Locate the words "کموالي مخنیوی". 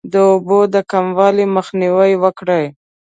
0.91-2.11